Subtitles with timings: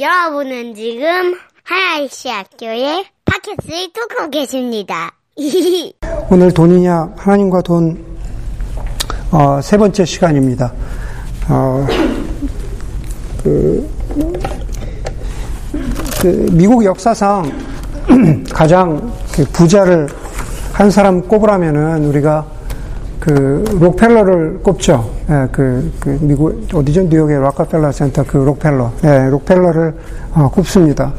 [0.00, 5.12] 여러분은 지금 하나이시 학교의 팟캐스트를 듣고 계십니다.
[6.30, 8.04] 오늘 돈이냐 하나님과 돈
[9.32, 10.72] 어, 세 번째 시간입니다.
[11.48, 11.84] 어,
[13.42, 13.90] 그,
[16.20, 17.50] 그 미국 역사상
[18.54, 20.06] 가장 그 부자를
[20.74, 22.46] 한 사람 꼽으라면은 우리가
[23.28, 25.10] 그 록펠러를 꼽죠.
[25.28, 27.02] 예, 그, 그 미국 어디죠?
[27.02, 28.90] 뉴욕의 록펠러 센터 그 록펠러.
[29.04, 29.94] 예, 록펠러를
[30.32, 31.12] 어, 꼽습니다.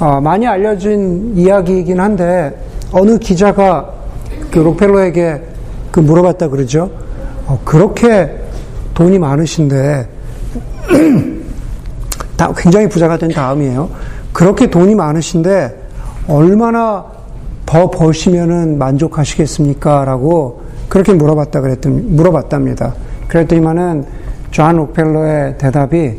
[0.00, 2.52] 어, 많이 알려진 이야기이긴 한데
[2.90, 3.92] 어느 기자가
[4.50, 5.40] 그 록펠러에게
[5.92, 6.90] 그 물어봤다 그러죠.
[7.46, 8.28] 어, 그렇게
[8.94, 10.08] 돈이 많으신데
[12.36, 13.88] 다 굉장히 부자가 된 다음이에요.
[14.32, 15.82] 그렇게 돈이 많으신데
[16.26, 17.04] 얼마나
[17.64, 20.04] 더 버시면은 만족하시겠습니까?
[20.04, 22.94] 라고 그렇게 물어봤다 그랬더니, 물어봤답니다.
[23.28, 24.04] 그랬더니만은
[24.50, 26.14] 존 록펠러의 대답이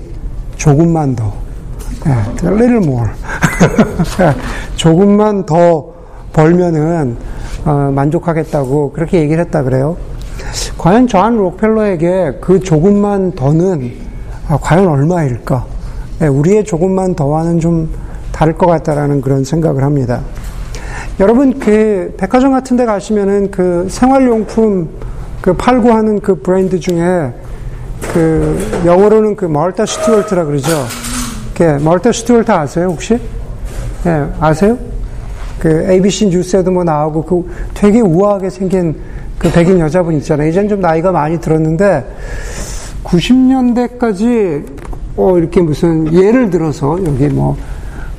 [0.55, 1.33] 조금만 더.
[2.05, 3.09] 예, little more.
[4.75, 5.93] 조금만 더
[6.33, 7.17] 벌면은
[7.65, 9.97] 어, 만족하겠다고 그렇게 얘기를 했다 그래요.
[10.77, 13.91] 과연 존 록펠러에게 그 조금만 더는
[14.47, 15.65] 아, 과연 얼마일까?
[16.21, 17.89] 예, 우리의 조금만 더와는 좀
[18.31, 20.21] 다를 것 같다라는 그런 생각을 합니다.
[21.19, 24.89] 여러분 그 백화점 같은 데 가시면은 그 생활용품
[25.41, 27.33] 그 팔고 하는 그 브랜드 중에
[28.13, 30.85] 그 영어로는 그 Martha Stewart라 그러죠.
[31.55, 33.19] 그 Martha Stewart 아세요 혹시?
[34.05, 34.77] 예, 아세요?
[35.59, 38.95] 그 ABC 뉴스에도 뭐 나오고 그 되게 우아하게 생긴
[39.39, 40.49] 그 백인 여자분 있잖아요.
[40.49, 42.05] 이제는 좀 나이가 많이 들었는데
[43.03, 44.65] 90년대까지
[45.17, 47.57] 어 이렇게 무슨 예를 들어서 여기 뭐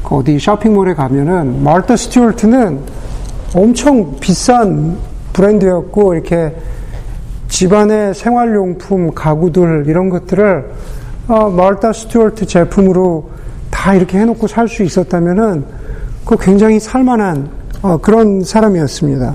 [0.05, 2.81] 어디 쇼핑몰에 가면은 Martha Stewart는
[3.55, 4.97] 엄청 비싼
[5.33, 6.55] 브랜드였고 이렇게
[7.49, 10.71] 집안의 생활용품, 가구들 이런 것들을
[11.29, 13.31] 어, 마르타 스튜어트 제품으로
[13.71, 15.65] 다 이렇게 해놓고 살 수 있었다면은
[16.25, 17.49] 그 굉장히 살만한
[17.83, 19.35] 어, 그런 사람이었습니다.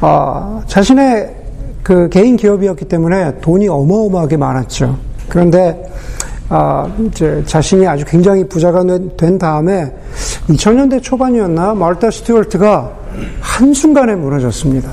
[0.00, 1.34] 어, 자신의
[1.82, 4.96] 그 개인 기업이었기 때문에 돈이 어마어마하게 많았죠.
[5.28, 5.90] 그런데
[6.48, 8.82] 아, 이제 자신이 아주 굉장히 부자가
[9.16, 9.92] 된 다음에
[10.48, 12.92] 2000년대 초반이었나 말타 스튜어트가
[13.40, 14.90] 한순간에 무너졌습니다.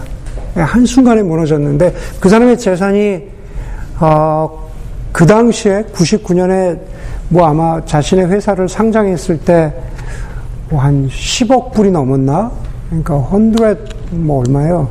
[0.57, 3.23] 예, 한순간에 무너졌는데 그 사람의 재산이
[3.99, 4.69] 어,
[5.11, 6.79] 그 당시에 99년에
[7.29, 9.73] 뭐 아마 자신의 회사를 상장했을 때
[10.69, 12.51] 뭐 한 10억 불이 넘었나?
[12.89, 14.89] 그러니까 100뭐 얼마예요?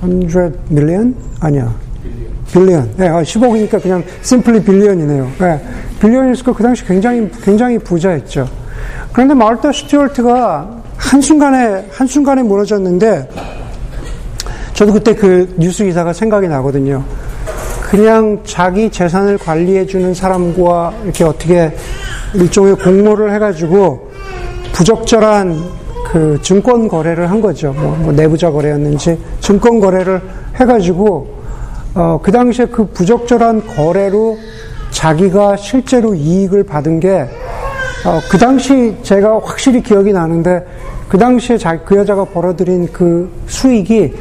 [0.00, 1.14] 100 밀리언?
[1.40, 1.74] 아니야.
[2.52, 2.90] 빌리언.
[2.96, 5.30] 네, 10억이니까 아, 그냥 심플리 빌리언이네요.
[5.38, 5.60] 네,
[6.00, 8.48] 빌리언이니까 그 당시 굉장히, 굉장히 부자였죠.
[9.12, 13.28] 그런데 마르타 스튜어트가 한순간에, 한순간에 무너졌는데,
[14.74, 17.02] 저도 그때 그 뉴스 기사가 생각이 나거든요.
[17.88, 21.72] 그냥 자기 재산을 관리해 주는 사람과 이렇게 어떻게
[22.34, 24.10] 일종의 공모를 해가지고
[24.72, 25.56] 부적절한
[26.10, 27.72] 그 증권 거래를 한 거죠.
[27.72, 30.20] 뭐, 뭐 내부자 거래였는지 증권 거래를
[30.56, 31.35] 해가지고
[31.96, 34.38] 어, 그 당시에 그 부적절한 거래로
[34.90, 37.20] 자기가 실제로 이익을 받은 게,
[38.04, 40.62] 어, 그 당시 제가 확실히 기억이 나는데,
[41.08, 44.12] 그 당시에 자, 그 여자가 벌어들인 그 수익이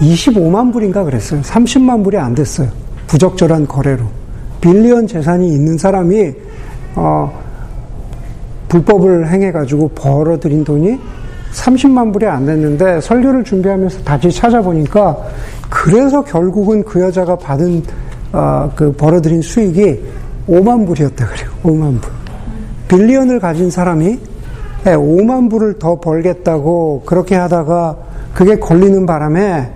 [0.00, 1.40] 25만 불인가 그랬어요.
[1.42, 2.68] 30만 불이 안 됐어요.
[3.06, 4.04] 부적절한 거래로.
[4.60, 6.32] 빌리언 재산이 있는 사람이,
[6.96, 7.40] 어,
[8.68, 10.98] 불법을 행해가지고 벌어들인 돈이
[11.52, 15.16] 30만 불이 안 됐는데 설교를 준비하면서 다시 찾아보니까
[15.72, 17.82] 그래서 결국은 그 여자가 받은
[18.32, 20.00] 어, 그 벌어들인 수익이
[20.46, 21.50] 5만 불이었다 그래요.
[21.62, 22.12] 5만 불.
[22.88, 24.18] 빌리언을 가진 사람이
[24.84, 27.96] 5만 예, 불을 더 벌겠다고 그렇게 하다가
[28.34, 29.70] 그게 걸리는 바람에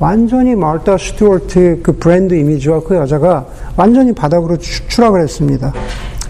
[0.00, 5.72] 완전히 말타 스튜어트 그 브랜드 이미지와 그 여자가 완전히 바닥으로 추락을 했습니다.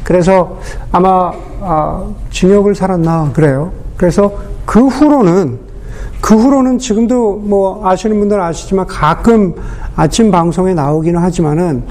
[0.05, 0.59] 그래서
[0.93, 3.73] 아마 아, 징역을 살았나 그래요.
[3.97, 4.33] 그래서
[4.67, 5.68] 그 후로는
[6.21, 9.55] 그 후로는 지금도 뭐 아시는 분들은 아시지만 가끔
[9.97, 11.83] 아침 방송에 나오기는 하지만은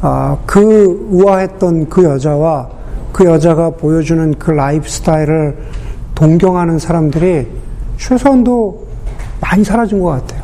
[0.00, 2.68] 아, 그 우아했던 그 여자와
[3.12, 5.58] 그 여자가 보여주는 그 라이프 스타일을
[6.14, 7.46] 동경하는 사람들이
[7.98, 8.86] 최소한도
[9.40, 10.42] 많이 사라진 것 같아요.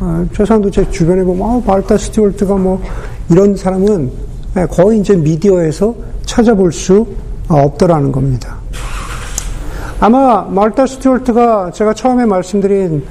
[0.00, 2.82] 아, 최소한도 제 주변에 보면 아, Martha Stewart가 뭐
[3.30, 4.10] 이런 사람은
[4.70, 5.94] 거의 이제 미디어에서
[6.26, 7.06] 찾아볼 수
[7.48, 8.59] 없더라는 겁니다.
[10.00, 13.04] 아마 말타 스튜어트가 제가 처음에 말씀드린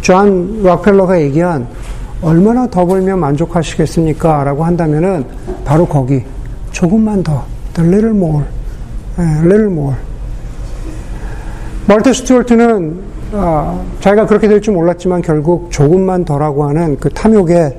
[0.00, 1.68] 존 락펠러가 얘기한
[2.20, 4.42] 얼마나 더 벌면 만족하시겠습니까?
[4.42, 5.24] 라고 한다면은
[5.64, 6.24] 바로 거기
[6.72, 7.44] 조금만 더
[7.74, 8.44] the little more
[9.44, 9.96] little more
[11.86, 17.78] 말타 스튜어트는 어, 자기가 그렇게 될 줄 몰랐지만 결국 조금만 더라고 하는 그 탐욕의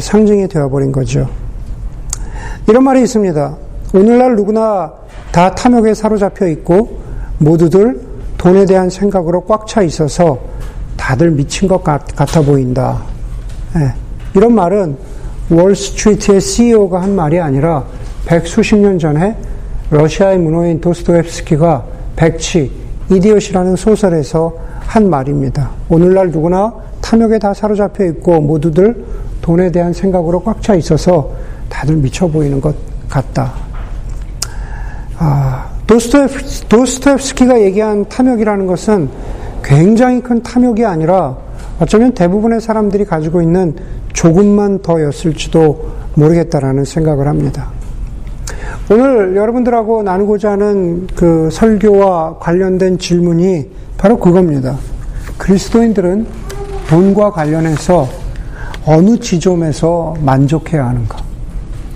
[0.00, 1.28] 상징이 되어버린 거죠.
[2.68, 3.56] 이런 말이 있습니다.
[3.94, 4.92] 오늘날 누구나
[5.32, 7.05] 다 탐욕에 사로잡혀 있고
[7.38, 8.00] 모두들
[8.38, 10.38] 돈에 대한 생각으로 꽉 차 있어서
[10.96, 13.02] 다들 미친 것 같, 아 보인다.
[13.76, 13.92] 예,
[14.34, 14.96] 이런 말은
[15.50, 17.84] 월스트리트의 CEO가 한 말이 아니라
[18.26, 19.36] 백수십 년 전에
[19.90, 21.84] 러시아의 문호인 도스토옙스키가
[22.16, 22.72] 백치,
[23.10, 25.70] 이디엇이라는 소설에서 한 말입니다.
[25.88, 29.04] 오늘날 누구나 탐욕에 다 사로잡혀 있고 모두들
[29.42, 31.30] 돈에 대한 생각으로 꽉 차 있어서
[31.68, 32.74] 다들 미쳐 보이는 것
[33.08, 33.65] 같다.
[35.18, 39.08] 아, 도스토옙, 도스토옙스키가 얘기한 탐욕이라는 것은
[39.62, 41.36] 굉장히 큰 탐욕이 아니라
[41.80, 43.74] 어쩌면 대부분의 사람들이 가지고 있는
[44.12, 47.70] 조금만 더였을지도 모르겠다라는 생각을 합니다.
[48.90, 54.76] 오늘 여러분들하고 나누고자 하는 그 설교와 관련된 질문이 바로 그겁니다.
[55.38, 56.26] 그리스도인들은
[56.88, 58.08] 돈과 관련해서
[58.86, 61.18] 어느 지점에서 만족해야 하는가?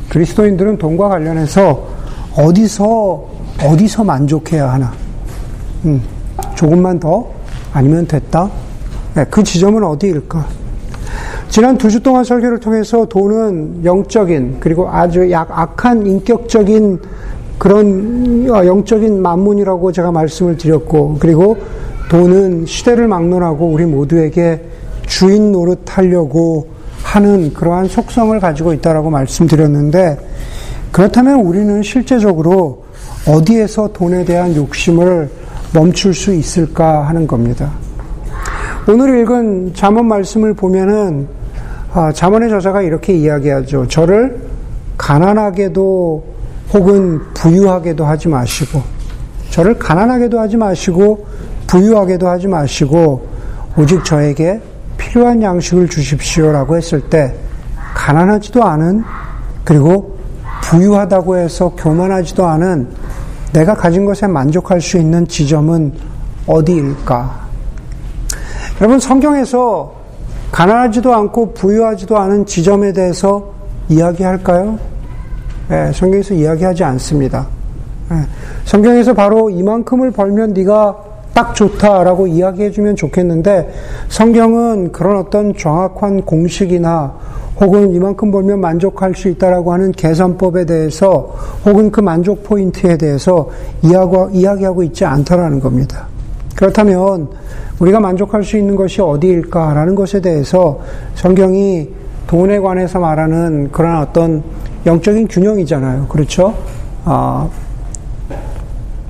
[0.08, 1.99] 그리스도인들은 돈과 관련해서
[2.36, 3.24] 어디서,
[3.62, 4.92] 어디서 만족해야 하나?
[5.84, 6.00] 음,
[6.54, 7.26] 조금만 더?
[7.72, 8.50] 아니면 됐다?
[9.14, 10.46] 네, 그 지점은 어디일까?
[11.48, 17.00] 지난 두 주 동안 설교를 통해서 돈은 영적인, 그리고 아주 약 악한 인격적인
[17.58, 21.56] 그런 어, 영적인 만문이라고 제가 말씀을 드렸고, 그리고
[22.08, 24.64] 돈은 시대를 막론하고 우리 모두에게
[25.06, 26.68] 주인 노릇하려고
[27.02, 30.18] 하는 그러한 속성을 가지고 있다라고 말씀드렸는데,
[30.92, 32.84] 그렇다면 우리는 실제적으로
[33.26, 35.30] 어디에서 돈에 대한 욕심을
[35.72, 37.70] 멈출 수 있을까 하는 겁니다.
[38.88, 41.28] 오늘 읽은 잠언 말씀을 보면은
[41.92, 43.86] 아, 잠언의 저자가 이렇게 이야기하죠.
[43.88, 44.40] 저를
[44.96, 46.24] 가난하게도
[46.72, 48.82] 혹은 부유하게도 하지 마시고
[49.50, 51.26] 저를 가난하게도 하지 마시고
[51.66, 53.28] 부유하게도 하지 마시고
[53.76, 54.60] 오직 저에게
[54.96, 57.34] 필요한 양식을 주십시오라고 했을 때
[57.94, 59.02] 가난하지도 않은
[59.64, 60.19] 그리고
[60.70, 62.86] 부유하다고 해서 교만하지도 않은
[63.52, 65.92] 내가 가진 것에 만족할 수 있는 지점은
[66.46, 67.40] 어디일까?
[68.80, 69.92] 여러분 성경에서
[70.52, 73.52] 가난하지도 않고 부유하지도 않은 지점에 대해서
[73.88, 74.78] 이야기할까요?
[75.68, 77.48] 네, 성경에서 이야기하지 않습니다.
[78.08, 78.22] 네,
[78.64, 80.96] 성경에서 바로 이만큼을 벌면 네가
[81.40, 83.72] 딱 좋다라고 이야기해주면 좋겠는데
[84.10, 87.14] 성경은 그런 어떤 정확한 공식이나
[87.58, 91.34] 혹은 이만큼 벌면 만족할 수 있다라고 하는 계산법에 대해서
[91.64, 93.48] 혹은 그 만족 포인트에 대해서
[93.82, 96.08] 이야기하고 있지 않다라는 겁니다.
[96.56, 97.28] 그렇다면
[97.78, 100.80] 우리가 만족할 수 있는 것이 어디일까라는 것에 대해서
[101.14, 101.88] 성경이
[102.26, 104.42] 돈에 관해서 말하는 그런 어떤
[104.84, 106.06] 영적인 균형이잖아요.
[106.08, 106.54] 그렇죠?
[107.06, 107.48] 아,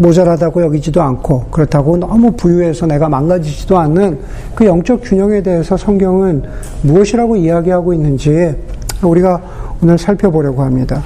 [0.01, 4.19] 모자라다고 여기지도 않고 그렇다고 너무 부유해서 내가 망가지지도 않는
[4.55, 6.43] 그 영적 균형에 대해서 성경은
[6.83, 8.55] 무엇이라고 이야기하고 있는지
[9.03, 9.41] 우리가
[9.83, 11.03] 오늘 살펴보려고 합니다.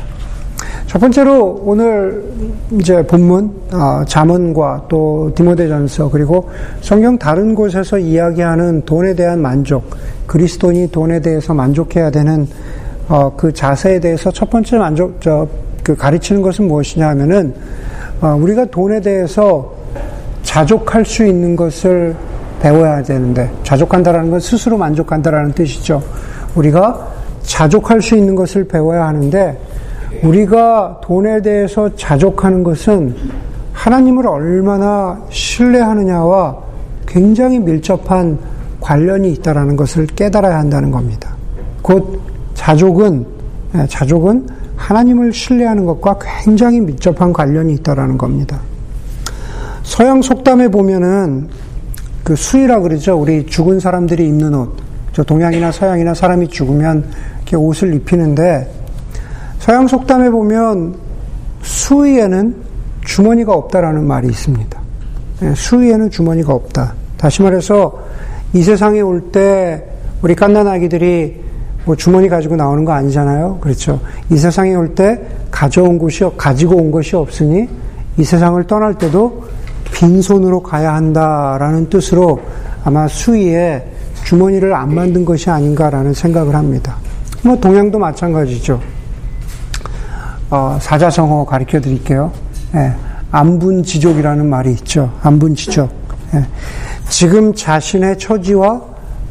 [0.87, 2.25] 첫 번째로 오늘
[2.79, 6.49] 이제 본문 어, 잠언과 또 디모데전서 그리고
[6.81, 9.91] 성경 다른 곳에서 이야기하는 돈에 대한 만족
[10.27, 12.47] 그리스도인이 돈에 대해서 만족해야 되는
[13.09, 15.47] 어, 그 자세에 대해서 첫 번째 만족 저
[15.85, 17.55] 그 가르치는 것은 무엇이냐 하면은 어,
[18.21, 19.75] 우리가 돈에 대해서
[20.43, 22.15] 자족할 수 있는 것을
[22.61, 26.03] 배워야 되는데 자족한다라는 건 스스로 만족한다라는 뜻이죠.
[26.55, 27.09] 우리가
[27.43, 29.59] 자족할 수 있는 것을 배워야 하는데
[30.23, 33.15] 우리가 돈에 대해서 자족하는 것은
[33.73, 36.57] 하나님을 얼마나 신뢰하느냐와
[37.07, 38.39] 굉장히 밀접한
[38.81, 41.35] 관련이 있다라는 것을 깨달아야 한다는 겁니다.
[41.83, 42.21] 곧
[42.55, 43.27] 자족은
[43.77, 44.47] 예, 자족은
[44.85, 48.61] 하나님을 신뢰하는 것과 굉장히 밀접한 관련이 있다라는 겁니다.
[49.83, 51.49] 서양 속담에 보면은
[52.23, 53.17] 그 수의라 그러죠.
[53.19, 54.77] 우리 죽은 사람들이 입는 옷.
[55.15, 57.05] 저 동양이나 서양이나 사람이 죽으면
[57.37, 58.71] 이렇게 옷을 입히는데
[59.59, 60.97] 서양 속담에 보면
[61.63, 62.55] 수의에는
[63.07, 64.81] 주머니가 없다라는 말이 있습니다.
[65.43, 66.93] 예, 수의에는 주머니가 없다.
[67.17, 67.99] 다시 말해서
[68.53, 69.83] 이 세상에 올 때
[70.21, 71.44] 우리 깐난아기들이
[71.85, 73.59] 뭐 주머니 가지고 나오는 거 아니잖아요.
[73.61, 74.01] 그렇죠.
[74.31, 77.69] 이 세상에 올 때 가져온 것이, 가지고 온 것이 없으니
[78.17, 79.45] 이 세상을 떠날 때도
[79.93, 82.41] 빈손으로 가야 한다라는 뜻으로
[82.85, 83.85] 아마 수위에
[84.25, 86.97] 주머니를 안 만든 것이 아닌가라는 생각을 합니다.
[87.43, 88.81] 뭐 동양도 마찬가지죠.
[90.51, 92.33] 어, 사자성어 가르쳐 드릴게요.
[92.75, 92.93] 예,
[93.31, 95.13] 안분지족이라는 말이 있죠.
[95.23, 95.91] 안분지족.
[96.35, 96.47] 예,
[97.09, 98.81] 지금 자신의 처지와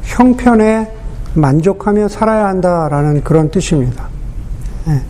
[0.03, 0.87] 형편에
[1.35, 4.07] 만족하며 살아야 한다라는 그런 뜻입니다.
[4.85, 5.01] 네.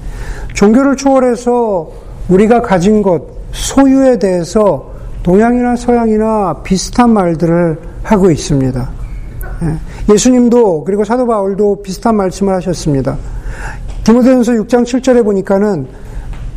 [0.54, 1.92] 종교를 초월해서
[2.30, 4.92] 우리가 가진 것, 소유에 대해서
[5.24, 8.90] 동양이나 서양이나 비슷한 말들을 하고 있습니다.
[9.62, 9.78] 네.
[10.14, 13.18] 예수님도 그리고 사도 바울도 비슷한 말씀을 하셨습니다.
[14.04, 15.88] 디모데전서 6장 7절에 보니까는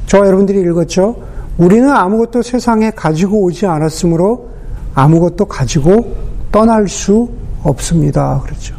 [0.07, 1.17] 저와 여러분들이 읽었죠?
[1.59, 4.49] 우리는 아무것도 세상에 가지고 오지 않았으므로
[4.95, 6.15] 아무것도 가지고
[6.51, 7.29] 떠날 수
[7.63, 8.41] 없습니다.
[8.45, 8.75] 그렇죠.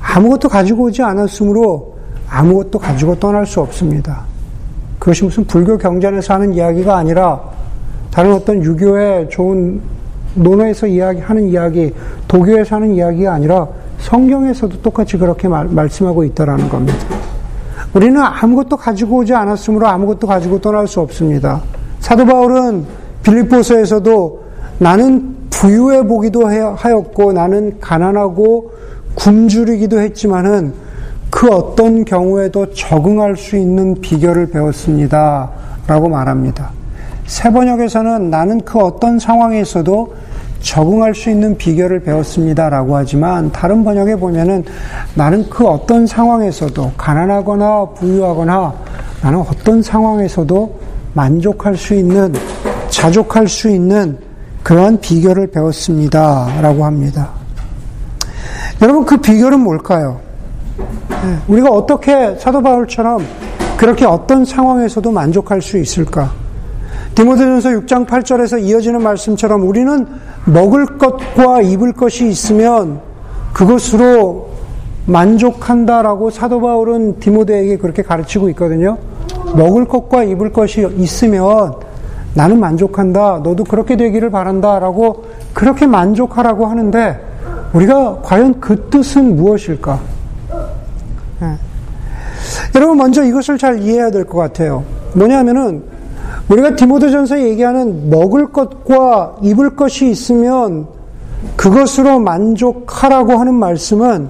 [0.00, 1.96] 아무것도 가지고 오지 않았으므로
[2.28, 4.24] 아무것도 가지고 떠날 수 없습니다.
[4.98, 7.40] 그것이 무슨 불교 경전에서 하는 이야기가 아니라
[8.10, 9.80] 다른 어떤 유교의 좋은
[10.34, 11.92] 논어에서 이야기하는 이야기,
[12.28, 13.66] 도교에서 하는 이야기가 아니라
[13.98, 16.98] 성경에서도 똑같이 그렇게 말, 말씀하고 있다라는 겁니다.
[17.92, 21.60] 우리는 아무것도 가지고 오지 않았으므로 아무것도 가지고 떠날 수 없습니다.
[21.98, 22.84] 사도 바울은
[23.22, 24.44] 빌립보서에서도
[24.78, 28.72] 나는 부유해 보기도 하였고 나는 가난하고
[29.14, 30.72] 굶주리기도 했지만은
[31.30, 35.50] 그 어떤 경우에도 적응할 수 있는 비결을 배웠습니다.
[35.86, 36.70] 라고 말합니다.
[37.26, 40.14] 세 번역에서는 나는 그 어떤 상황에서도
[40.60, 42.68] 적응할 수 있는 비결을 배웠습니다.
[42.68, 44.64] 라고 하지만 다른 번역에 보면은
[45.14, 48.74] 나는 그 어떤 상황에서도 가난하거나 부유하거나
[49.22, 50.78] 나는 어떤 상황에서도
[51.14, 52.34] 만족할 수 있는,
[52.88, 54.18] 자족할 수 있는
[54.62, 56.48] 그러한 비결을 배웠습니다.
[56.60, 57.39] 라고 합니다.
[58.82, 60.20] 여러분, 그 비결은 뭘까요?
[60.78, 63.22] 네, 우리가 어떻게 사도 바울처럼
[63.76, 66.30] 그렇게 어떤 상황에서도 만족할 수 있을까?
[67.14, 70.06] 디모데전서 6장 8절에서 이어지는 말씀처럼 우리는
[70.46, 73.00] 먹을 것과 입을 것이 있으면
[73.52, 74.48] 그것으로
[75.04, 78.96] 만족한다라고 사도 바울은 디모데에게 그렇게 가르치고 있거든요.
[79.56, 81.74] 먹을 것과 입을 것이 있으면
[82.32, 83.40] 나는 만족한다.
[83.42, 87.29] 너도 그렇게 되기를 바란다라고 그렇게 만족하라고 하는데
[87.72, 90.00] 우리가 과연 그 뜻은 무엇일까?
[91.40, 91.56] 네.
[92.74, 94.84] 여러분 먼저 이것을 잘 이해해야 될 것 같아요.
[95.14, 95.82] 뭐냐면은
[96.48, 100.86] 우리가 디모데전서에 얘기하는 먹을 것과 입을 것이 있으면
[101.56, 104.28] 그것으로 만족하라고 하는 말씀은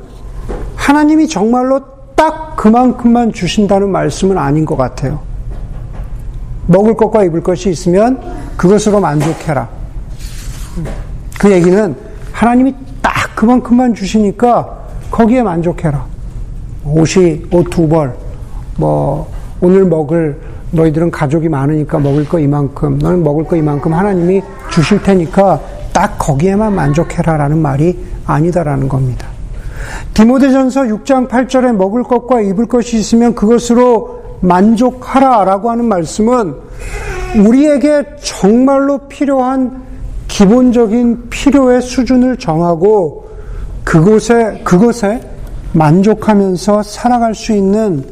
[0.76, 1.80] 하나님이 정말로
[2.14, 5.20] 딱 그만큼만 주신다는 말씀은 아닌 것 같아요.
[6.66, 8.20] 먹을 것과 입을 것이 있으면
[8.56, 9.68] 그것으로 만족해라.
[11.38, 11.96] 그 얘기는
[12.32, 12.89] 하나님이 딱
[13.40, 14.68] 그만큼만 주시니까
[15.10, 16.04] 거기에 만족해라.
[16.84, 18.14] 옷이 옷 두 벌,
[18.76, 19.32] 뭐
[19.62, 20.38] 오늘 먹을
[20.72, 25.58] 너희들은 가족이 많으니까 먹을 거 이만큼, 너는 먹을 거 이만큼 하나님이 주실 테니까
[25.90, 29.26] 딱 거기에만 만족해라라는 말이 아니다라는 겁니다.
[30.12, 36.56] 디모데전서 6장 8절에 먹을 것과 입을 것이 있으면 그것으로 만족하라라고 하는 말씀은
[37.46, 39.82] 우리에게 정말로 필요한
[40.28, 43.29] 기본적인 필요의 수준을 정하고
[43.90, 45.20] 그곳에 그것에
[45.72, 48.04] 만족하면서 살아갈 수 있는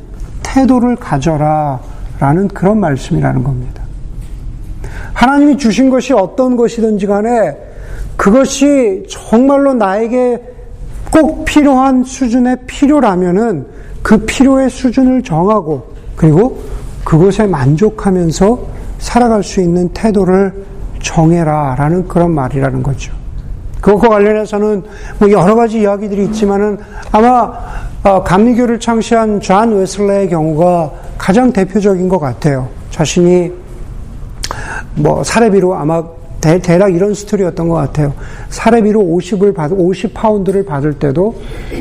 [0.42, 1.78] 태도를 가져라.
[2.18, 3.85] 라는 그런 말씀이라는 겁니다.
[5.12, 7.56] 하나님이 주신 것이 어떤 것이든지 간에
[8.16, 10.42] 그것이 정말로 나에게
[11.12, 13.64] 꼭 필요한 수준의 필요라면은
[14.02, 16.61] 그 필요의 수준을 정하고 그리고
[17.04, 18.66] 그것에 만족하면서
[18.99, 20.52] 살아갈 수 있는 태도를
[21.00, 23.12] 정해라 라는 그런 말이라는 거죠.
[23.80, 24.82] 그것과 관련해서는
[25.18, 26.78] 뭐 여러 가지 이야기들이 있지만은
[27.12, 27.52] 아마
[28.04, 32.68] 어, 감리교를 창시한 존 웨슬레의 경우가 가장 대표적인 것 같아요.
[32.90, 33.52] 자신이
[34.94, 36.02] 뭐 사례비로 아마
[36.40, 38.12] 대, 략 이런 스토리였던 것 같아요.
[38.49, 41.35] 사례비로 50을 받, 50파운드를 받을 때도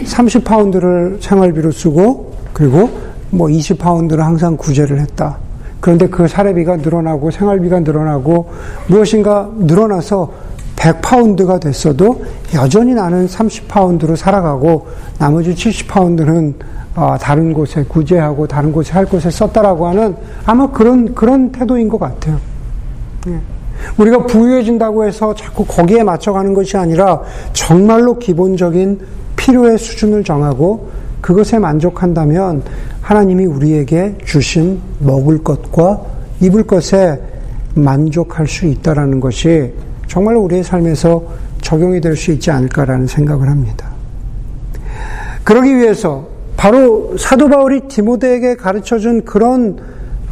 [0.04, 2.90] 30파운드를 생활비로 쓰고 그리고
[3.30, 5.38] 뭐 20파운드를 항상 구제를 했다.
[5.80, 8.50] 그런데 그 사례비가 늘어나고 생활비가 늘어나고
[8.88, 10.47] 무엇인가 늘어나서
[10.78, 14.88] 100파운드가 됐어도 여전히 나는 30파운드로 살아가고
[15.20, 16.54] 나머지 70파운드는
[16.96, 20.16] 어, 다른 곳에 구제하고 다른 곳에 할 곳에 썼다라고 하는
[20.46, 22.40] 아마 그런 그런 태도인 것 같아요.
[23.28, 23.40] 예.
[23.98, 27.22] 우리가 부유해진다고 해서 자꾸 거기에 맞춰가는 것이 아니라
[27.54, 29.00] 정말로 기본적인
[29.36, 30.90] 필요의 수준을 정하고
[31.22, 32.64] 그것에 만족한다면
[33.02, 36.02] 하나님이 우리에게 주신 먹을 것과
[36.42, 37.22] 입을 것에
[37.76, 39.72] 만족할 수 있다라는 것이
[40.08, 41.24] 정말로 우리의 삶에서
[41.62, 43.88] 적용이 될 수 있지 않을까라는 생각을 합니다.
[45.44, 49.78] 그러기 위해서 바로 사도 바울이 디모데에게 가르쳐 준 그런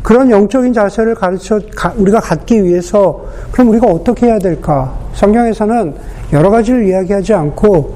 [0.02, 1.60] 그런 영적인 자세를 가르쳐
[1.98, 4.94] 우리가 갖기 위해서 그럼 우리가 어떻게 해야 될까?
[5.14, 5.96] 성경에서는
[6.34, 7.96] 여러 가지를 이야기하지 않고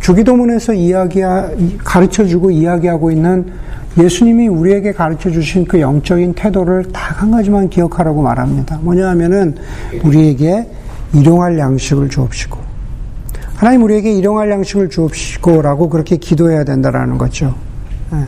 [0.00, 1.20] 주기도문에서 이야기
[1.84, 3.46] 가르쳐 주고 이야기하고 있는
[3.96, 8.78] 예수님이 우리에게 가르쳐 주신 그 영적인 태도를 딱 한 가지만 기억하라고 말합니다.
[8.82, 9.54] 뭐냐 하면은
[10.02, 10.66] 우리에게
[11.14, 12.58] 일용할 양식을 주옵시고
[13.56, 17.54] 하나님 우리에게 일용할 양식을 주옵시고라고 그렇게 기도해야 된다라는 거죠.
[18.12, 18.18] 예.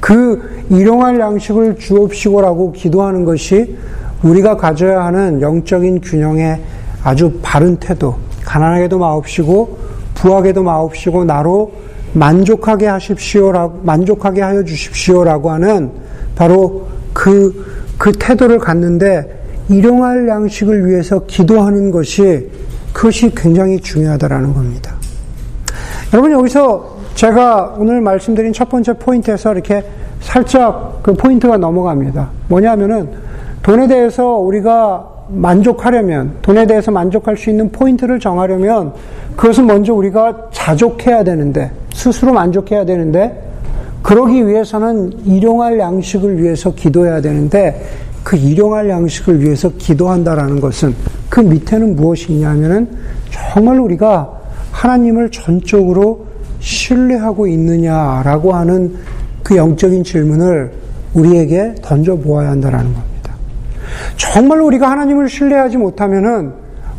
[0.00, 3.76] 그 일용할 양식을 주옵시고라고 기도하는 것이
[4.22, 6.60] 우리가 가져야 하는 영적인 균형의
[7.02, 9.78] 아주 바른 태도, 가난하게도 마옵시고
[10.14, 11.72] 부하게도 마옵시고 나로
[12.12, 15.90] 만족하게 하십시오라고 만족하게 하여 주십시오라고 하는
[16.36, 22.50] 바로 그그 태도를 갖는데 일용할 양식을 위해서 기도하는 것이
[22.92, 24.94] 그것이 굉장히 중요하다라는 겁니다.
[26.12, 29.84] 여러분 여기서 제가 오늘 말씀드린 첫 번째 포인트에서 이렇게
[30.20, 32.30] 살짝 그 포인트가 넘어갑니다.
[32.48, 33.08] 뭐냐면은
[33.62, 38.92] 돈에 대해서 우리가 만족하려면, 돈에 대해서 만족할 수 있는 포인트를 정하려면
[39.36, 43.42] 그것은 먼저 우리가 자족해야 되는데, 스스로 만족해야 되는데,
[44.02, 47.80] 그러기 위해서는 일용할 양식을 위해서 기도해야 되는데,
[48.24, 50.94] 그 일용할 양식을 위해서 기도한다라는 것은
[51.28, 52.88] 그 밑에는 무엇이 있냐면은
[53.30, 54.40] 정말 우리가
[54.72, 56.26] 하나님을 전적으로
[56.58, 58.96] 신뢰하고 있느냐라고 하는
[59.42, 60.72] 그 영적인 질문을
[61.12, 63.34] 우리에게 던져 보아야 한다라는 겁니다.
[64.16, 66.52] 정말 우리가 하나님을 신뢰하지 못하면은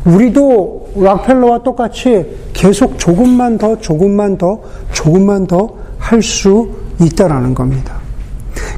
[0.05, 4.61] 우리도 락펠러와 똑같이 계속 조금만 더, 조금만 더,
[4.93, 6.69] 조금만 더 할 수
[7.01, 7.95] 있다라는 겁니다.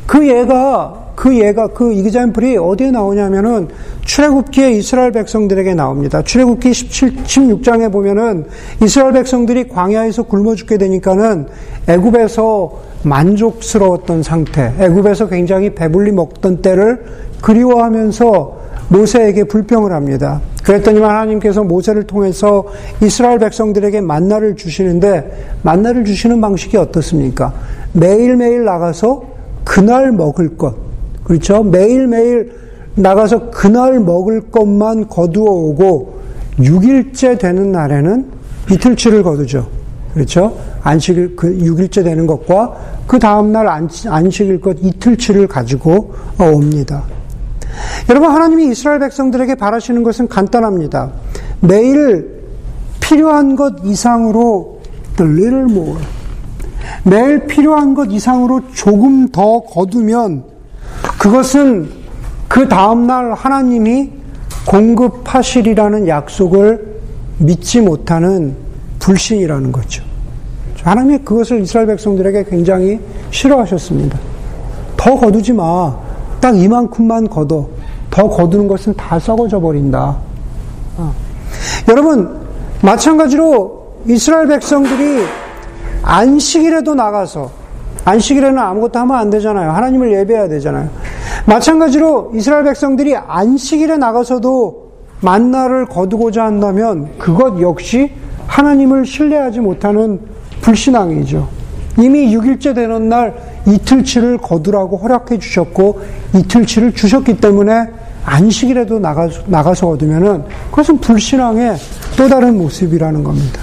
[0.05, 3.69] 그 예가 그 예가 그 이그젠플이 어디에 나오냐면은
[4.05, 6.21] 출애굽기에 이스라엘 백성들에게 나옵니다.
[6.21, 8.45] 출애굽기 17, 16장에 보면은
[8.83, 11.47] 이스라엘 백성들이 광야에서 굶어 죽게 되니까는
[11.87, 12.71] 애굽에서
[13.01, 17.03] 만족스러웠던 상태, 애굽에서 굉장히 배불리 먹던 때를
[17.41, 18.57] 그리워하면서
[18.89, 20.39] 모세에게 불평을 합니다.
[20.63, 22.65] 그랬더니만 하나님께서 모세를 통해서
[23.01, 27.55] 이스라엘 백성들에게 만나를 주시는데 만나를 주시는 방식이 어떻습니까?
[27.93, 29.23] 매일매일 나가서
[29.63, 30.86] 그날 먹을 것,
[31.27, 31.61] 그렇죠?
[31.61, 32.53] 매일매일
[32.95, 36.21] 나가서 그날 먹을 것만 거두어 오고
[36.57, 38.25] 6일째 되는 날에는
[38.71, 39.67] 이틀치를 거두죠.
[40.13, 40.57] 그렇죠?
[40.81, 47.03] 안식일, 그 6일째 되는 것과 그 다음 날 안식일 것 이틀치를 가지고 옵니다.
[48.09, 51.11] 여러분, 하나님이 이스라엘 백성들에게 바라시는 것은 간단합니다.
[51.59, 52.41] 매일
[53.01, 54.79] 필요한 것 이상으로
[55.17, 56.01] the little more.
[57.03, 60.56] 매일 필요한 것 이상으로 조금 더 거두면
[61.27, 61.89] 그것은
[62.47, 64.11] 그 다음날 하나님이
[64.65, 67.01] 공급하시리라는 약속을
[67.39, 68.55] 믿지 못하는
[68.99, 70.03] 불신이라는 거죠.
[70.81, 73.01] 하나님이 그것을 이스라엘 백성들에게 굉장히
[73.31, 74.17] 싫어하셨습니다.
[74.95, 75.93] 더 거두지 마.
[76.39, 77.67] 딱 이만큼만 거둬.
[78.09, 80.15] 더 거두는 것은 다 썩어져 버린다.
[80.95, 81.13] 어.
[81.89, 82.39] 여러분,
[82.81, 85.25] 마찬가지로 이스라엘 백성들이
[86.03, 87.51] 안식일에도 나가서
[88.05, 89.71] 안식일에는 아무것도 하면 안 되잖아요.
[89.71, 90.89] 하나님을 예배해야 되잖아요.
[91.47, 98.11] 마찬가지로 이스라엘 백성들이 안식일에 나가서도 만나를 거두고자 한다면 그것 역시
[98.47, 100.19] 하나님을 신뢰하지 못하는
[100.61, 101.47] 불신앙이죠.
[101.99, 103.33] 이미 6일째 되는 날
[103.65, 106.01] 이틀치를 거두라고 허락해 주셨고
[106.35, 107.87] 이틀치를 주셨기 때문에
[108.25, 111.77] 안식일에도 나가서, 나가서 얻으면은 그것은 불신앙의
[112.17, 113.61] 또 다른 모습이라는 겁니다.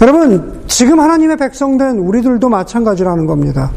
[0.00, 3.70] 여러분, 지금 하나님의 백성된 우리들도 마찬가지라는 겁니다.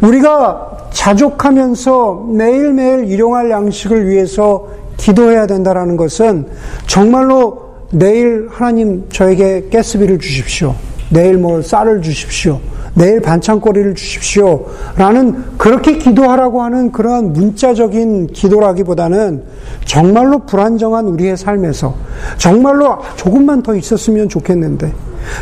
[0.00, 6.46] 우리가 자족하면서 매일매일 일용할 양식을 위해서 기도해야 된다라는 것은
[6.86, 10.74] 정말로 내일 하나님 저에게 가스비를 주십시오.
[11.10, 12.60] 내일 뭐 쌀을 주십시오.
[12.94, 14.66] 내일 반찬거리를 주십시오.
[14.96, 19.42] 라는 그렇게 기도하라고 하는 그러한 문자적인 기도라기보다는
[19.84, 21.94] 정말로 불안정한 우리의 삶에서
[22.38, 24.92] 정말로 조금만 더 있었으면 좋겠는데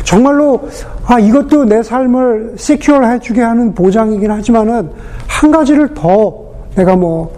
[0.03, 0.67] 정말로
[1.05, 4.89] 아 이것도 내 삶을 시큐얼 해주게 하는 보장이긴 하지만은
[5.27, 6.33] 한 가지를 더
[6.75, 7.33] 내가 뭐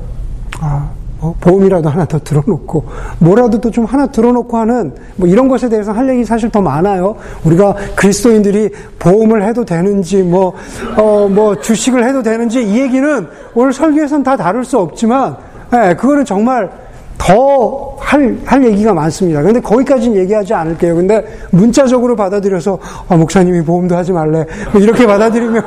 [0.61, 0.89] 아,
[1.25, 2.85] 뭐 보험이라도 하나 더 들어놓고
[3.19, 7.17] 뭐라도 또 좀 하나 들어놓고 하는 뭐 이런 것에 대해서 할 얘기 사실 더 많아요.
[7.43, 10.55] 우리가 그리스도인들이 보험을 해도 되는지 뭐어뭐
[10.95, 15.35] 어, 뭐 주식을 해도 되는지 이 얘기는 오늘 설교에서는 다 다룰 수 없지만
[15.73, 16.69] 예, 그거는 정말
[17.17, 19.41] 더 할, 할 얘기가 많습니다.
[19.41, 20.95] 근데 거기까지는 얘기하지 않을게요.
[20.95, 22.77] 근데 문자적으로 받아들여서,
[23.09, 24.45] 아, 목사님이 보험도 하지 말래.
[24.71, 25.63] 뭐 이렇게 받아들이면,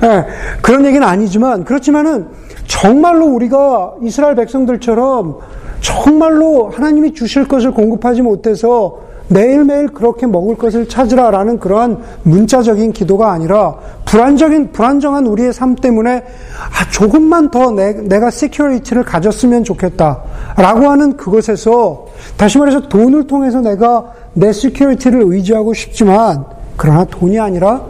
[0.00, 0.26] 네,
[0.62, 2.26] 그런 얘기는 아니지만, 그렇지만은
[2.66, 5.38] 정말로 우리가 이스라엘 백성들처럼
[5.80, 8.98] 정말로 하나님이 주실 것을 공급하지 못해서
[9.28, 13.74] 매일매일 그렇게 먹을 것을 찾으라라는 그러한 문자적인 기도가 아니라
[14.04, 22.06] 불안적인 불안정한 우리의 삶 때문에 아 조금만 더 내, 내가 security를 가졌으면 좋겠다라고 하는 그것에서
[22.36, 26.44] 다시 말해서 돈을 통해서 내가 내 security를 의지하고 싶지만
[26.76, 27.82] 그러나 돈이 아니라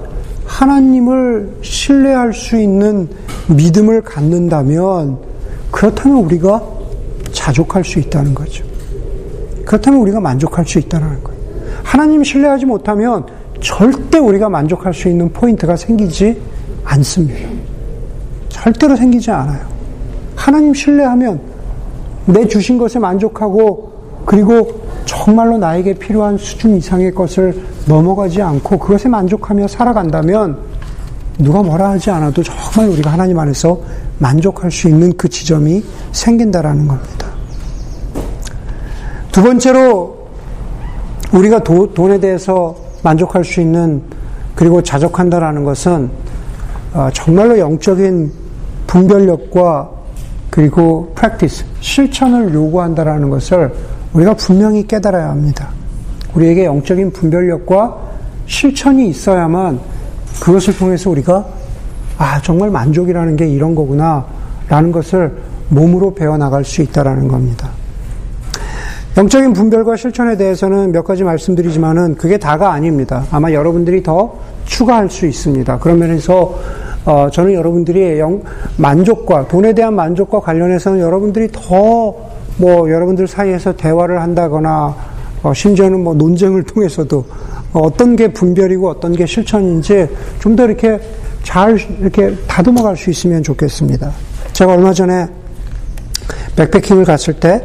[0.46, 3.08] 하나님을 신뢰할 수 있는
[3.48, 5.18] 믿음을 갖는다면
[5.70, 6.62] 그렇다면 우리가
[7.32, 8.64] 자족할 수 있다는 거죠.
[9.64, 11.36] 그렇다면 우리가 만족할 수 있다는 거예요.
[11.82, 13.26] 하나님 신뢰하지 못하면
[13.60, 16.40] 절대 우리가 만족할 수 있는 포인트가 생기지
[16.84, 17.48] 않습니다.
[18.48, 19.66] 절대로 생기지 않아요.
[20.34, 21.40] 하나님 신뢰하면
[22.26, 23.92] 내 주신 것에 만족하고
[24.24, 30.58] 그리고 정말로 나에게 필요한 수준 이상의 것을 넘어가지 않고 그것에 만족하며 살아간다면
[31.38, 33.80] 누가 뭐라 하지 않아도 정말 우리가 하나님 안에서
[34.18, 37.26] 만족할 수 있는 그 지점이 생긴다라는 겁니다.
[39.30, 40.28] 두 번째로
[41.32, 44.02] 우리가 도, 돈에 대해서 만족할 수 있는
[44.54, 46.10] 그리고 자족한다라는 것은
[46.94, 48.32] 어, 정말로 영적인
[48.86, 49.90] 분별력과
[50.50, 53.72] 그리고 프랙티스 실천을 요구한다라는 것을
[54.16, 55.68] 우리가 분명히 깨달아야 합니다.
[56.34, 57.96] 우리에게 영적인 분별력과
[58.46, 59.78] 실천이 있어야만
[60.40, 61.44] 그것을 통해서 우리가
[62.18, 64.24] 아 정말 만족이라는 게 이런 거구나
[64.68, 65.36] 라는 것을
[65.68, 67.68] 몸으로 배워 나갈 수 있다라는 겁니다.
[69.18, 73.24] 영적인 분별과 실천에 대해서는 몇 가지 말씀드리지만은 그게 다가 아닙니다.
[73.30, 75.78] 아마 여러분들이 더 추가할 수 있습니다.
[75.78, 76.58] 그런 면에서
[77.04, 78.42] 어, 저는 여러분들이 영,
[78.76, 82.14] 만족과 돈에 대한 만족과 관련해서는 여러분들이 더
[82.58, 84.94] 뭐 여러분들 사이에서 대화를 한다거나
[85.42, 87.24] 어, 심지어는 뭐 논쟁을 통해서도
[87.72, 90.98] 어떤 게 분별이고 어떤 게 실천인지 좀 더 이렇게
[91.42, 94.10] 잘 이렇게 다듬어 갈 수 있으면 좋겠습니다.
[94.52, 95.26] 제가 얼마 전에
[96.56, 97.62] 백패킹을 갔을 때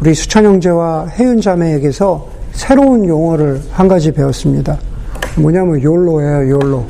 [0.00, 4.78] 우리 수찬 형제와 혜윤 자매에게서 새로운 용어를 한 가지 배웠습니다.
[5.36, 6.84] 뭐냐면 욜로예요, 욜로.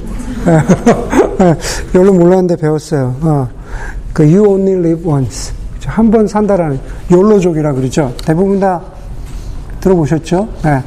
[1.95, 3.17] 욜로 몰랐는데 배웠어요.
[3.23, 3.49] 어.
[4.13, 5.53] 그 you only live once.
[5.89, 6.79] 한 번 산다라는
[7.11, 8.13] 욜로족이라 그러죠.
[8.25, 8.81] 대부분 다
[9.81, 10.49] 들어보셨죠?
[10.65, 10.83] 네.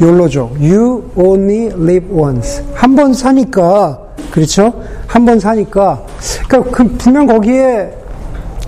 [0.00, 0.56] 욜로족.
[0.60, 2.62] You only live once.
[2.74, 3.98] 한 번 사니까
[4.30, 4.72] 그렇죠?
[5.06, 6.02] 한 번 사니까
[6.48, 7.92] 그러니까 그 분명 거기에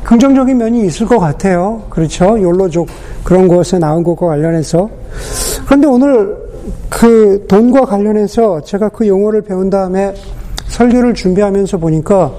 [0.04, 1.82] 긍정적인 면이 있을 것 같아요.
[1.90, 2.40] 그렇죠?
[2.40, 2.88] 욜로족
[3.24, 4.88] 그런 것에 나온 것과 관련해서.
[5.64, 6.36] 그런데 오늘
[6.90, 10.14] 그 돈과 관련해서 제가 그 용어를 배운 다음에
[10.66, 12.32] 설교를 준비하면서 보니까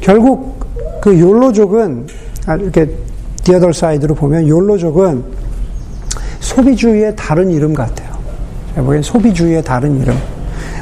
[0.00, 0.60] 결국
[1.02, 2.90] 그 욜로족은 아, 이렇게
[3.42, 5.24] 디어덜 사이드로 보면 욜로족은
[6.40, 8.14] 소비주의의 다른 이름 같아요.
[8.74, 10.16] 제가 보기엔 소비주의의 다른 이름.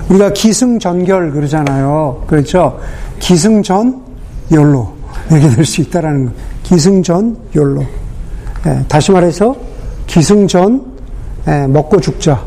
[0.08, 2.24] 우리가 기승전결 그러잖아요.
[2.26, 2.78] 그렇죠?
[3.20, 4.02] 기승전
[4.52, 4.92] 욜로.
[5.30, 6.32] 이렇게 될 수 있다라는 거.
[6.64, 7.84] 기승전 욜로.
[8.66, 9.54] 예, 다시 말해서
[10.06, 10.92] 기승전
[11.48, 12.32] 예, 먹고 죽자.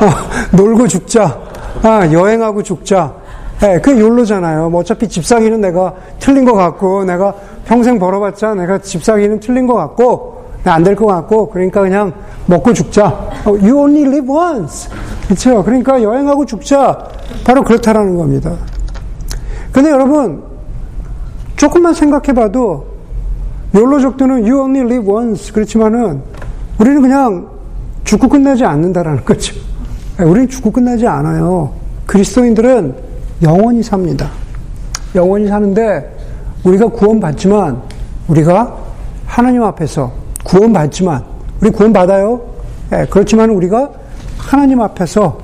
[0.00, 1.38] 어, 놀고 죽자.
[1.82, 3.12] 아, 여행하고 죽자.
[3.62, 4.68] 예, 그 욜로잖아요.
[4.70, 7.34] 뭐 어차피 집 사기는 내가 틀린 것 같고, 내가
[7.66, 12.12] 평생 벌어봤자 내가 집 사기는 틀린 것 같고, 안 될 것 같고, 그러니까 그냥
[12.46, 13.06] 먹고 죽자.
[13.44, 14.90] 어, you only live once.
[15.26, 15.62] 그렇죠?
[15.64, 17.08] 그러니까 여행하고 죽자.
[17.44, 18.52] 바로 그렇다라는 겁니다.
[19.72, 20.42] 근데 여러분,
[21.56, 22.86] 조금만 생각해봐도,
[23.74, 25.52] 욜로족들은 you only live once.
[25.52, 26.22] 그렇지만은,
[26.78, 27.48] 우리는 그냥
[28.04, 29.54] 죽고 끝나지 않는다라는 거죠.
[30.20, 31.72] 우리는 죽고 끝나지 않아요.
[32.06, 32.94] 그리스도인들은
[33.42, 34.30] 영원히 삽니다.
[35.14, 36.15] 영원히 사는데,
[36.66, 37.80] 우리가 구원받지만,
[38.28, 38.76] 우리가
[39.24, 40.12] 하나님 앞에서
[40.44, 41.24] 구원받지만,
[41.60, 42.40] 우리 구원받아요?
[42.90, 43.90] 네, 그렇지만 우리가
[44.36, 45.38] 하나님 앞에서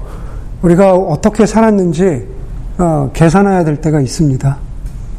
[0.62, 2.26] 우리가 어떻게 살았는지
[2.78, 4.56] 어, 계산해야 될 때가 있습니다.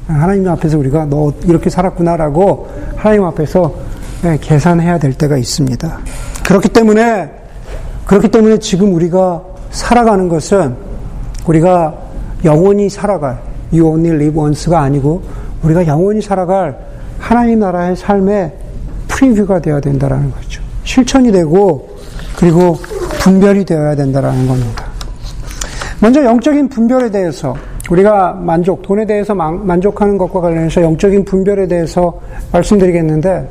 [0.08, 3.74] 하나님 앞에서 우리가 너 이렇게 살았구나라고 하나님 앞에서
[4.22, 6.00] 네, 계산해야 될 때가 있습니다.
[6.46, 7.32] 그렇기 때문에
[8.06, 10.76] 그렇기 때문에 지금 우리가 살아가는 것은
[11.46, 11.94] 우리가
[12.46, 13.40] 영원히 살아갈
[13.72, 15.24] you only live once가 아니고
[15.64, 16.78] 우리가 영원히 살아갈
[17.20, 18.52] 하나님 나라의 삶의
[19.08, 20.62] 프리뷰가 되어야 된다라는 거죠.
[20.84, 21.90] 실천이 되고
[22.36, 22.78] 그리고
[23.22, 24.86] 분별이 되어야 된다라는 겁니다.
[26.00, 27.56] 먼저 영적인 분별에 대해서
[27.90, 32.20] 우리가 만족, 돈에 대해서 만족하는 것과 관련해서 영적인 분별에 대해서
[32.52, 33.50] 말씀드리겠는데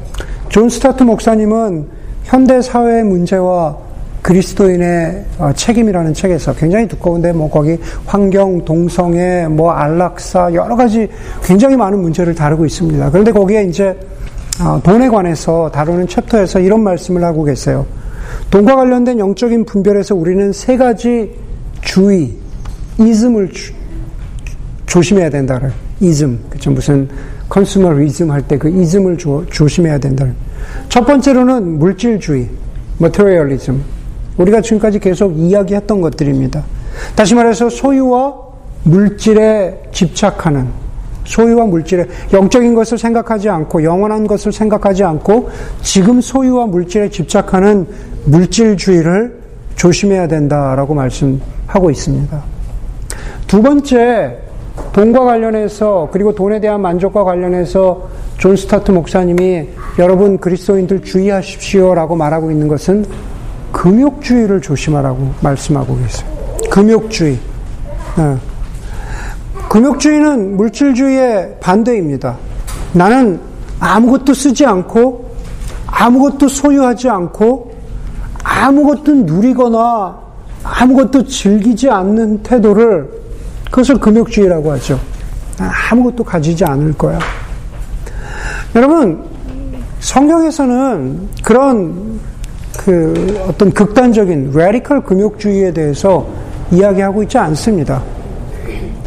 [0.49, 1.89] 존 스타트 목사님은
[2.25, 3.77] 현대 사회의 문제와
[4.23, 11.09] 그리스도인의 어, 책임이라는 책에서 굉장히 두꺼운데 뭐 거기 환경, 동성애, 뭐 안락사 여러 가지
[11.43, 13.11] 굉장히 많은 문제를 다루고 있습니다.
[13.11, 13.99] 그런데 거기에 이제
[14.63, 17.85] 어, 돈에 관해서 다루는 챕터에서 이런 말씀을 하고 계세요.
[18.51, 21.33] 돈과 관련된 영적인 분별에서 우리는 세 가지
[21.81, 22.33] 주의,
[23.01, 23.73] 이즘을 주,
[24.87, 25.61] 조심해야 된다.
[26.01, 27.09] 이즘, 그쵸 무슨
[27.49, 30.27] 컨슈머리즘 할 때 그 이즘을 조, 조심해야 된다.
[30.89, 32.49] 첫 번째로는 물질주의,
[33.01, 33.81] materialism.
[34.37, 36.63] 우리가 지금까지 계속 이야기했던 것들입니다.
[37.15, 38.35] 다시 말해서 소유와
[38.85, 40.69] 물질에 집착하는
[41.25, 47.87] 소유와 물질에 영적인 것을 생각하지 않고 영원한 것을 생각하지 않고 지금 소유와 물질에 집착하는
[48.25, 49.41] 물질주의를
[49.77, 52.43] 조심해야 된다라고 말씀하고 있습니다.
[53.47, 54.39] 두 번째
[54.93, 59.69] 돈과 관련해서 그리고 돈에 대한 만족과 관련해서 존 스타트 목사님이
[59.99, 63.05] 여러분 그리스도인들 주의하십시오라고 말하고 있는 것은
[63.73, 66.31] 금욕주의를 조심하라고 말씀하고 계세요.
[66.71, 67.39] 금욕주의.
[68.17, 68.37] 네.
[69.69, 72.37] 금욕주의는 물질주의의 반대입니다.
[72.93, 73.41] 나는
[73.81, 75.35] 아무것도 쓰지 않고
[75.87, 77.73] 아무것도 소유하지 않고
[78.45, 80.19] 아무것도 누리거나
[80.63, 83.11] 아무것도 즐기지 않는 태도를
[83.65, 85.01] 그것을 금욕주의라고 하죠.
[85.91, 87.19] 아무것도 가지지 않을 거야.
[88.75, 89.23] 여러분,
[90.01, 92.21] 성경에서는 그런
[92.79, 96.27] 그 어떤 극단적인 radical 금욕주의에 대해서
[96.71, 98.03] 이야기하고 있지 않습니다.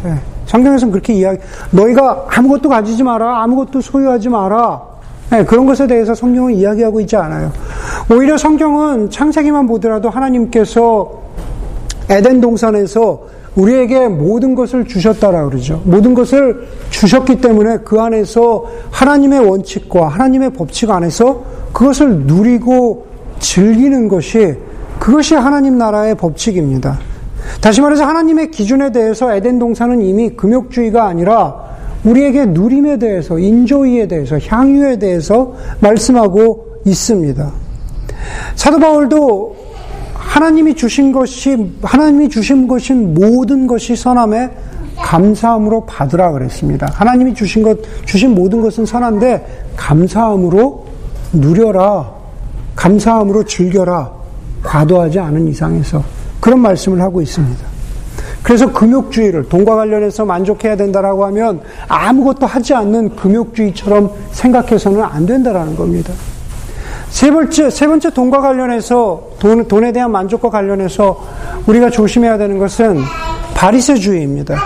[0.04, 0.14] 네.
[0.46, 1.40] 성경에서는 그렇게 이야기,
[1.72, 4.80] 너희가 아무것도 가지지 마라, 아무것도 소유하지 마라.
[5.30, 7.50] 네, 그런 것에 대해서 성경은 이야기하고 있지 않아요.
[8.12, 11.10] 오히려 성경은 창세기만 보더라도 하나님께서
[12.08, 13.22] 에덴 동산에서
[13.56, 15.80] 우리에게 모든 것을 주셨다라 그러죠.
[15.84, 23.06] 모든 것을 주셨기 때문에 그 안에서 하나님의 원칙과 하나님의 법칙 안에서 그것을 누리고
[23.46, 24.54] 즐기는 것이
[24.98, 26.98] 그것이 하나님 나라의 법칙입니다.
[27.60, 31.64] 다시 말해서 하나님의 기준에 대해서 에덴 동산은 이미 금욕주의가 아니라
[32.04, 37.52] 우리에게 누림에 대해서, 인조이에 대해서, 향유에 대해서 말씀하고 있습니다.
[38.56, 39.56] 사도 바울도
[40.14, 44.50] 하나님이 주신 것이, 하나님이 주신 것인 모든 것이 선함에
[44.96, 46.88] 감사함으로 받으라 그랬습니다.
[46.92, 50.86] 하나님이 주신 것, 주신 모든 것은 선한데 감사함으로
[51.32, 52.15] 누려라.
[52.76, 54.10] 감사함으로 즐겨라.
[54.62, 56.02] 과도하지 않은 이상에서.
[56.40, 57.64] 그런 말씀을 하고 있습니다.
[58.42, 66.12] 그래서 금욕주의를 돈과 관련해서 만족해야 된다라고 하면 아무것도 하지 않는 금욕주의처럼 생각해서는 안 된다라는 겁니다.
[67.08, 71.20] 세 번째, 세 번째 돈과 관련해서 돈, 돈에 대한 만족과 관련해서
[71.66, 73.00] 우리가 조심해야 되는 것은
[73.54, 74.56] 바리새주의입니다.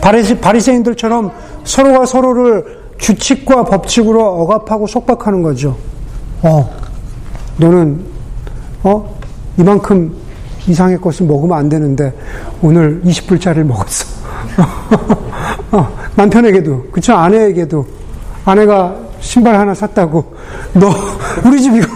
[0.00, 1.30] 바리새, 바리새인들처럼
[1.64, 5.76] 서로가 서로를 규칙과 법칙으로 억압하고 속박하는 거죠.
[6.42, 6.68] 어,
[7.58, 8.00] 너는
[8.82, 9.14] 어?
[9.58, 10.12] 이만큼
[10.66, 12.12] 이상의 것을 먹으면 안 되는데
[12.62, 14.06] 오늘 20불짜리를 먹었어.
[15.72, 17.14] 어, 남편에게도 그쵸?
[17.14, 17.86] 아내에게도.
[18.44, 20.34] 아내가 신발 하나 샀다고.
[20.74, 20.90] 너
[21.46, 21.86] 우리 집 이거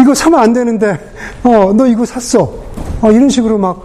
[0.00, 0.92] 이거 사면 안 되는데
[1.44, 2.52] 어 너 이거 샀어.
[3.00, 3.82] 어, 이런 식으로 막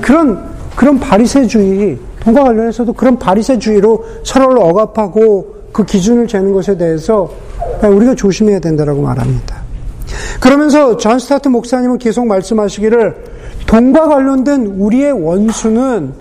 [0.00, 7.30] 그런 그런 바리새주의 돈과 관련해서도 그런 바리새주의로 서로를 억압하고 그 기준을 재는 것에 대해서
[7.82, 9.61] 우리가 조심해야 된다라고 말합니다.
[10.40, 13.16] 그러면서 존 스타트 목사님은 계속 말씀하시기를
[13.66, 16.12] 돈과 관련된 우리의 원수는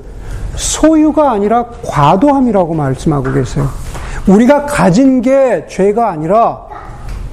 [0.56, 3.70] 소유가 아니라 과도함이라고 말씀하고 계세요.
[4.28, 6.62] 우리가 가진 게 죄가 아니라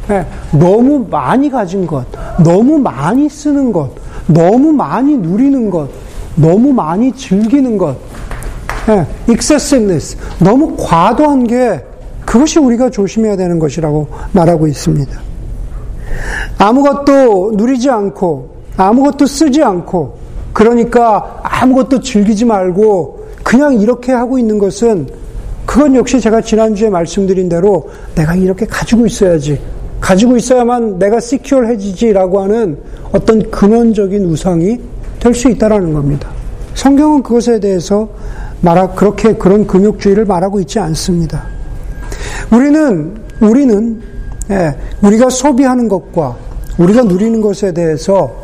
[0.08, 2.06] 네, 너무 많이 가진 것,
[2.42, 3.90] 너무 많이 쓰는 것,
[4.26, 5.88] 너무 많이 누리는 것,
[6.34, 7.94] 너무 많이 즐기는 것,
[8.86, 11.84] 네, excessiveness, 너무 과도한 게
[12.24, 15.20] 그것이 우리가 조심해야 되는 것이라고 말하고 있습니다.
[16.58, 20.18] 아무것도 누리지 않고 아무것도 쓰지 않고
[20.52, 25.08] 그러니까 아무것도 즐기지 말고 그냥 이렇게 하고 있는 것은
[25.64, 29.60] 그건 역시 제가 지난주에 말씀드린 대로 내가 이렇게 가지고 있어야지
[30.00, 32.78] 가지고 있어야만 내가 시큐얼해지지라고 하는
[33.12, 34.78] 어떤 근원적인 우상이
[35.20, 36.28] 될 수 있다라는 겁니다.
[36.74, 38.08] 성경은 그것에 대해서
[38.60, 41.44] 말하 그렇게 그런 금욕주의를 말하고 있지 않습니다.
[42.52, 44.00] 우리는 우리는
[44.50, 46.36] 예, 우리가 소비하는 것과
[46.78, 48.34] 우리가 누리는 것에 대해서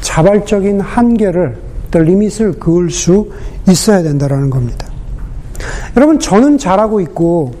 [0.00, 1.58] 자발적인 한계를,
[1.90, 3.30] 또 리밋을 그을 수
[3.68, 4.86] 있어야 된다는 겁니다.
[5.96, 7.52] 여러분, 저는 잘하고 있고,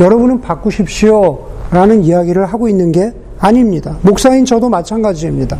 [0.00, 1.48] 여러분은 바꾸십시오.
[1.70, 3.96] 라는 이야기를 하고 있는 게 아닙니다.
[4.02, 5.56] 목사인 저도 마찬가지입니다.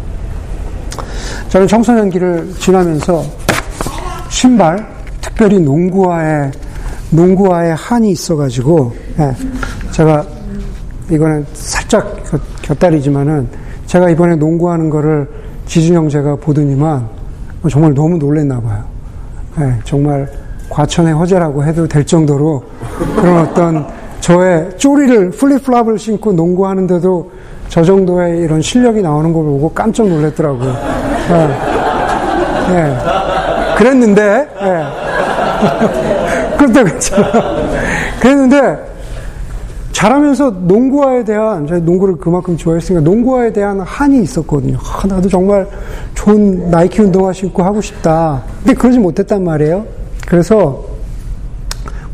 [1.49, 3.25] 저는 청소년기를 지나면서
[4.29, 4.87] 신발,
[5.21, 6.51] 특별히 농구화에,
[7.11, 9.33] 농구화에 한이 있어가지고, 예,
[9.91, 10.25] 제가,
[11.11, 12.23] 이거는 살짝
[12.63, 13.62] 곁다리지만은,
[13.93, 15.29] 제가 이번에 농구하는 거를
[15.67, 17.07] 지준 형제가 보더니만
[17.71, 18.83] 정말 너무 놀랬나 봐요.
[19.59, 20.27] 네, 정말
[20.71, 22.63] 과천의 허재라고 해도 될 정도로
[23.15, 23.87] 그런 어떤
[24.21, 27.31] 저의 쪼리를 플립플랍을 신고 농구하는데도
[27.69, 30.75] 저 정도의 이런 실력이 나오는 걸 보고 깜짝 놀랐더라고요.
[31.29, 31.49] 네.
[32.73, 32.97] 네.
[33.77, 34.85] 그랬는데, 네.
[36.57, 37.31] 그렇다 그랬잖아.
[38.21, 38.92] 그랬는데,
[39.93, 44.79] 잘하면서 농구화에 대한 제가 농구를 그만큼 좋아했으니까 농구화에 대한 한이 있었거든요.
[44.79, 45.69] 아, 나도 정말
[46.15, 48.43] 좋은 나이키 운동화 신고 하고 싶다.
[48.59, 49.87] 근데 그러지 못했단 말이에요.
[50.27, 50.83] 그래서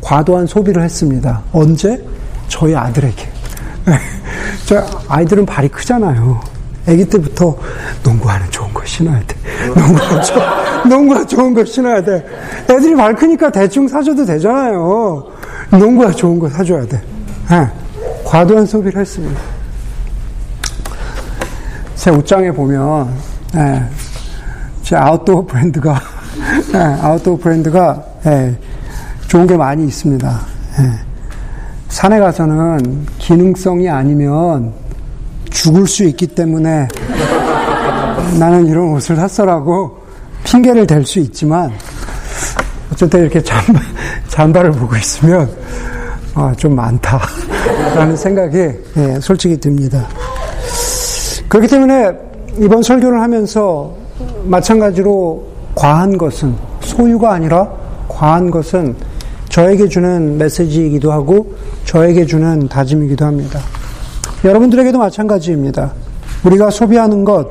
[0.01, 1.43] 과도한 소비를 했습니다.
[1.53, 2.03] 언제?
[2.49, 3.27] 저희 아들에게.
[4.67, 6.41] 저 아이들은 발이 크잖아요.
[6.87, 7.57] 아기 때부터
[8.03, 9.37] 농구화는 좋은 거 신어야 돼.
[9.75, 10.35] 농구화, 조,
[10.89, 12.25] 농구화 좋은 거 신어야 돼.
[12.71, 15.25] 애들이 발 크니까 대충 사줘도 되잖아요.
[15.71, 17.01] 농구화 좋은 거 사줘야 돼.
[17.51, 17.67] 네,
[18.25, 19.41] 과도한 소비를 했습니다.
[21.95, 23.11] 제 옷장에 보면
[23.55, 23.83] 네,
[24.83, 26.01] 제 아웃도어 브랜드가
[26.73, 28.05] 네, 아웃도어 브랜드가
[29.29, 30.41] 좋은 게 많이 있습니다.
[31.89, 34.75] 산에 가서는 기능성이 아니면
[35.51, 36.87] 죽을 수 있기 때문에
[38.39, 40.03] 나는 이런 옷을 샀어라고
[40.45, 41.73] 핑계를 댈 수 있지만
[42.93, 43.81] 어쨌든 이렇게 잠바,
[44.29, 45.51] 잠바를 보고 있으면
[46.39, 47.21] 아, 좀 많다
[47.97, 50.07] 라는 생각이 예, 솔직히 듭니다.
[51.49, 52.13] 그렇기 때문에
[52.59, 53.93] 이번 설교를 하면서
[54.45, 57.69] 마찬가지로 과한 것은 소유가 아니라
[58.07, 58.95] 과한 것은
[59.49, 63.59] 저에게 주는 메시지이기도 하고 저에게 주는 다짐이기도 합니다.
[64.45, 65.93] 여러분들에게도 마찬가지입니다.
[66.45, 67.49] 우리가 소비하는 것,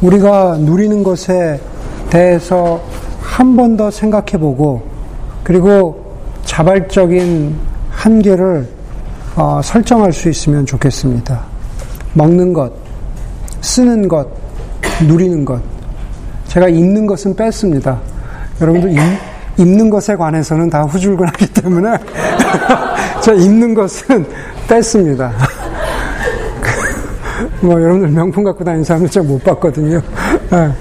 [0.00, 1.60] 우리가 누리는 것에
[2.10, 2.80] 대해서
[3.20, 4.82] 한 번 더 생각해 보고
[5.44, 7.54] 그리고 자발적인
[8.06, 8.64] 한계를
[9.34, 11.42] 어, 설정할 수 있으면 좋겠습니다.
[12.14, 12.72] 먹는 것,
[13.60, 14.28] 쓰는 것,
[15.08, 15.60] 누리는 것.
[16.46, 18.00] 제가 입는 것은 뺐습니다.
[18.60, 18.98] 여러분들 입,
[19.58, 21.98] 입는 것에 관해서는 다 후줄근하기 때문에
[23.22, 24.24] 제가 입는 것은
[24.68, 25.32] 뺐습니다.
[27.60, 30.00] 뭐 여러분들 명품 갖고 다니는 사람들 제가 못 봤거든요.
[30.52, 30.72] 네.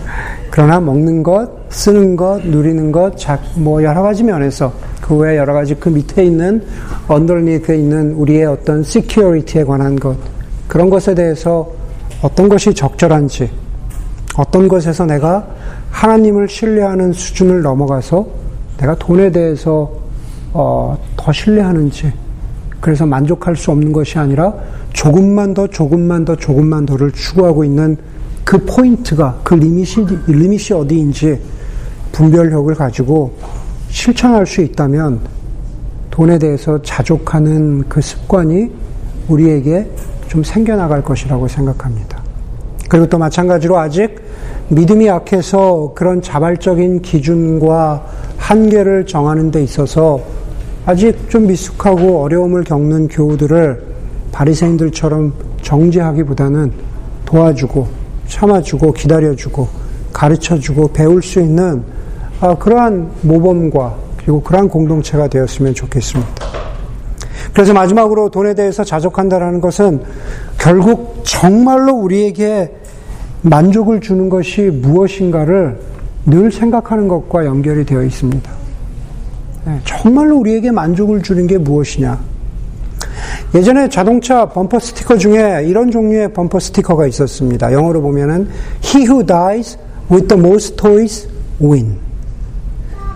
[0.51, 3.15] 그러나 먹는 것, 쓰는 것, 누리는 것,
[3.55, 4.71] 뭐 여러 가지 면에서
[5.05, 6.63] 그 외에 여러 가지 그 밑에 있는
[7.07, 10.17] underneath에 있는 우리의 어떤 security에 관한 것
[10.67, 11.71] 그런 것에 대해서
[12.23, 13.47] 어떤 것이 적절한지
[14.35, 15.47] 어떤 것에서 내가
[15.91, 18.25] 하나님을 신뢰하는 수준을 넘어가서
[18.79, 19.91] 내가 돈에 대해서
[20.53, 22.11] 어, 더 신뢰하는지
[22.79, 24.55] 그래서 만족할 수 없는 것이 아니라
[24.91, 27.95] 조금만 더 조금만 더 조금만 더를 추구하고 있는
[28.43, 31.39] 그 포인트가 그 리밋이 리밋이 어디인지
[32.11, 33.33] 분별력을 가지고
[33.95, 35.21] 실천할 수 있다면
[36.11, 38.69] 돈에 대해서 자족하는 그 습관이
[39.29, 39.89] 우리에게
[40.27, 42.21] 좀 생겨나갈 것이라고 생각합니다.
[42.89, 44.21] 그리고 또 마찬가지로 아직
[44.67, 48.05] 믿음이 약해서 그런 자발적인 기준과
[48.37, 50.19] 한계를 정하는 데 있어서
[50.85, 53.81] 아직 좀 미숙하고 어려움을 겪는 교우들을
[54.33, 56.73] 바리새인들처럼 정죄하기보다는
[57.23, 57.87] 도와주고
[58.27, 59.69] 참아주고 기다려주고
[60.11, 62.04] 가르쳐주고 배울 수 있는 아,
[62.59, 66.45] 그러한 모범과 그리고 그러한 공동체가 되었으면 좋겠습니다.
[67.53, 70.01] 그래서 마지막으로 돈에 대해서 자족한다라는 것은
[70.57, 72.75] 결국 정말로 우리에게
[73.43, 75.79] 만족을 주는 것이 무엇인가를
[76.25, 78.51] 늘 생각하는 것과 연결이 되어 있습니다.
[79.65, 82.19] 네, 정말로 우리에게 만족을 주는 게 무엇이냐?
[83.53, 87.71] 예전에 자동차 범퍼 스티커 중에 이런 종류의 범퍼 스티커가 있었습니다.
[87.71, 88.49] 영어로 보면은
[88.83, 89.77] He who dies
[90.11, 91.27] with the most toys
[91.61, 92.04] win.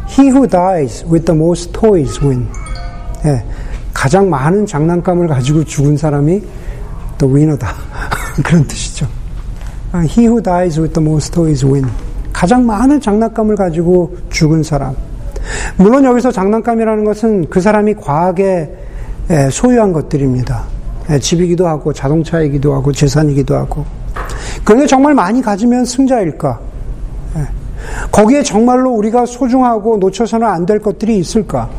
[0.09, 2.47] He who dies with the most toys win.
[3.25, 3.43] 예,
[3.93, 6.41] 가장 많은 장난감을 가지고 죽은 사람이
[7.17, 7.75] the winner다.
[8.43, 9.07] 그런 뜻이죠.
[9.91, 11.87] 아, He who dies with the most toys win.
[12.33, 14.95] 가장 많은 장난감을 가지고 죽은 사람.
[15.77, 18.75] 물론 여기서 장난감이라는 것은 그 사람이 과하게
[19.31, 20.63] 예, 소유한 것들입니다.
[21.11, 23.85] 예, 집이기도 하고 자동차이기도 하고 재산이기도 하고.
[24.63, 26.68] 그런데 정말 많이 가지면 승자일까?
[28.11, 31.69] 거기에 정말로 우리가 소중하고 놓쳐서는 안 될 것들이 있을까?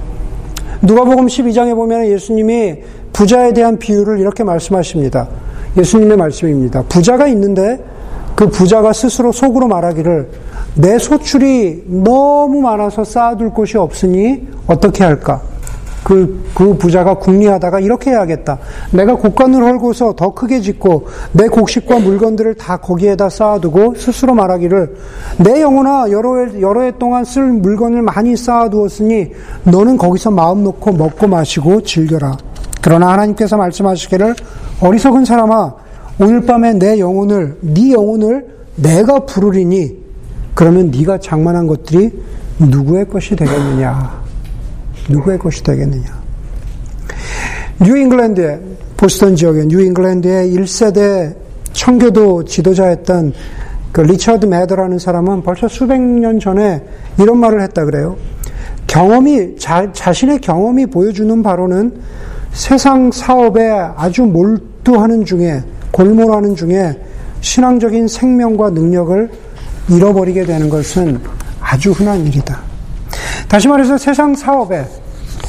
[0.82, 2.78] 누가복음 12장에 보면 예수님이
[3.12, 5.28] 부자에 대한 비유를 이렇게 말씀하십니다.
[5.76, 6.82] 예수님의 말씀입니다.
[6.88, 7.78] 부자가 있는데
[8.34, 10.28] 그 부자가 스스로 속으로 말하기를
[10.76, 15.42] 내 소출이 너무 많아서 쌓아둘 곳이 없으니 어떻게 할까?
[16.04, 18.58] 그, 그 부자가 궁리하다가 이렇게 해야겠다.
[18.92, 24.96] 내가 곡간을 헐고서 더 크게 짓고 내 곡식과 물건들을 다 거기에다 쌓아두고 스스로 말하기를
[25.38, 29.32] 내 영혼아 여러 해, 여러 해 동안 쓸 물건을 많이 쌓아두었으니
[29.64, 32.36] 너는 거기서 마음 놓고 먹고 마시고 즐겨라.
[32.82, 34.34] 그러나 하나님께서 말씀하시기를
[34.80, 35.74] 어리석은 사람아
[36.18, 39.98] 오늘 밤에 내 영혼을 네 영혼을 내가 부르리니
[40.54, 42.10] 그러면 네가 장만한 것들이
[42.58, 44.19] 누구의 것이 되겠느냐?
[45.10, 46.20] 누구의 것이 되겠느냐?
[47.80, 48.60] 뉴잉글랜드의
[48.96, 51.34] 보스턴 지역의 뉴잉글랜드의 1세대
[51.72, 53.32] 청교도 지도자였던
[53.92, 56.82] 그 리처드 매더라는 사람은 벌써 수백 년 전에
[57.18, 58.16] 이런 말을 했다 그래요.
[58.86, 62.00] 경험이 자, 자신의 경험이 보여주는 바로는
[62.52, 67.00] 세상 사업에 아주 몰두하는 중에 골몰하는 중에
[67.40, 69.30] 신앙적인 생명과 능력을
[69.88, 71.20] 잃어버리게 되는 것은
[71.60, 72.60] 아주 흔한 일이다.
[73.48, 74.84] 다시 말해서 세상 사업에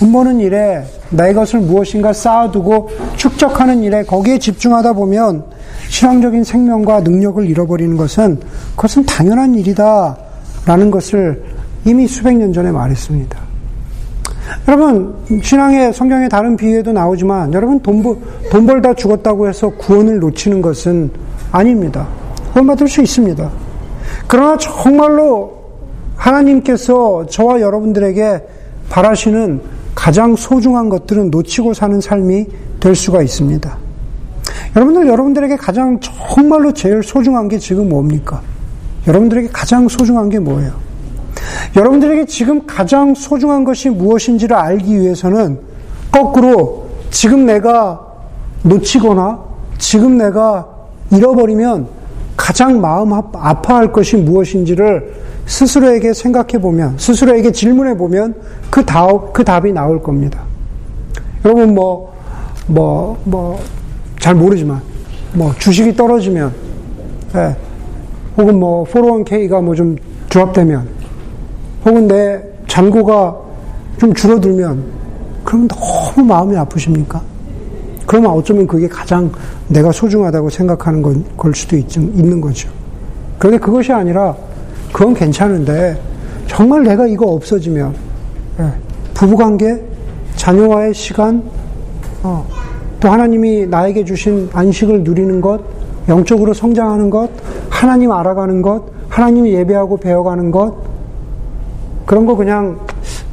[0.02, 5.44] 돈 버는 일에 나의 것을 무엇인가 쌓아두고 축적하는 일에 거기에 집중하다 보면
[5.90, 8.40] 신앙적인 생명과 능력을 잃어버리는 것은
[8.76, 10.18] 그것은 당연한 일이다
[10.66, 11.44] 라는 것을
[11.86, 13.40] 이미 수백 년 전에 말했습니다.
[14.68, 18.18] 여러분, 신앙의 성경의 다른 비유에도 나오지만 여러분 돈, 벌,
[18.50, 21.12] 돈 벌다 죽었다고 해서 구원을 놓치는 것은
[21.52, 22.08] 아닙니다.
[22.54, 23.52] 구원받을 수 있습니다.
[24.26, 25.62] 그러나 정말로
[26.16, 28.42] 하나님께서 저와 여러분들에게
[28.90, 32.48] 바라시는 가장 소중한 것들은 놓치고 사는 삶이
[32.80, 33.78] 될 수가 있습니다.
[34.76, 38.42] 여러분들, 여러분들에게 가장 정말로 제일 소중한 게 지금 뭡니까?
[39.08, 40.72] 여러분들에게 가장 소중한 게 뭐예요?
[41.76, 45.60] 여러분들에게 지금 가장 소중한 것이 무엇인지를 알기 위해서는
[46.12, 48.08] 거꾸로 지금 내가
[48.64, 49.40] 놓치거나
[49.78, 50.68] 지금 내가
[51.12, 51.88] 잃어버리면
[52.38, 55.14] 가장 마음 아파할 것이 무엇인지를
[55.52, 58.36] 스스로에게 생각해 보면, 스스로에게 질문해 보면
[58.70, 60.42] 그, 답, 그 답이 나올 겁니다.
[61.44, 62.14] 여러분, 뭐,
[62.68, 63.60] 뭐, 뭐,
[64.18, 64.82] 잘 모르지만,
[65.34, 66.54] 뭐, 주식이 떨어지면,
[67.36, 67.56] 예,
[68.38, 69.98] 혹은 뭐, 401k가 뭐 좀
[70.30, 70.88] 조합되면,
[71.86, 73.36] 혹은 내 잔고가
[73.98, 74.82] 좀 줄어들면,
[75.44, 77.22] 그럼 너무 마음이 아프십니까?
[78.08, 79.30] 그러면 어쩌면 그게 가장
[79.68, 82.70] 내가 소중하다고 생각하는 건, 걸 수도 있, 있는 거죠.
[83.38, 84.34] 그런데 그것이 아니라,
[85.02, 86.00] 그건 괜찮은데,
[86.46, 87.96] 정말 내가 이거 없어지면,
[88.60, 88.72] 예,
[89.16, 89.84] 부부관계,
[90.36, 91.42] 자녀와의 시간,
[92.22, 92.48] 어,
[93.00, 95.60] 또 하나님이 나에게 주신 안식을 누리는 것,
[96.08, 97.32] 영적으로 성장하는 것,
[97.68, 100.76] 하나님 알아가는 것, 하나님 예배하고 배워가는 것,
[102.06, 102.78] 그런 거 그냥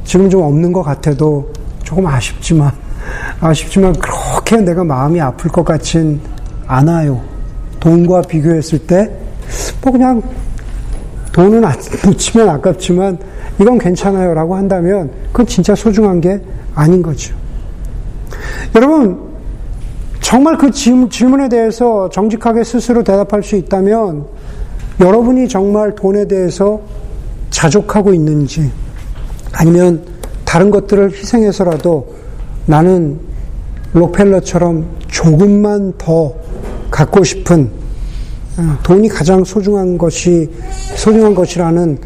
[0.03, 1.51] 지금 좀 없는 것 같아도
[1.83, 2.71] 조금 아쉽지만,
[3.41, 6.19] 아쉽지만 그렇게 내가 마음이 아플 것 같진
[6.65, 7.21] 않아요.
[7.79, 9.07] 돈과 비교했을 때,
[9.83, 10.19] 뭐 그냥
[11.31, 13.17] 돈은 안 붙이면 아깝지만
[13.59, 16.41] 이건 괜찮아요 라고 한다면 그건 진짜 소중한 게
[16.75, 17.35] 아닌 거죠.
[18.75, 19.29] 여러분,
[20.21, 24.25] 정말 그 질문에 대해서 정직하게 스스로 대답할 수 있다면
[24.99, 26.81] 여러분이 정말 돈에 대해서
[27.49, 28.71] 자족하고 있는지
[29.53, 30.03] 아니면
[30.45, 32.15] 다른 것들을 희생해서라도
[32.65, 33.19] 나는
[33.93, 36.33] 록펠러처럼 조금만 더
[36.91, 37.78] 갖고 싶은 어,
[38.83, 40.49] 돈이 가장 소중한 것이
[40.95, 41.97] 소중한 것이라는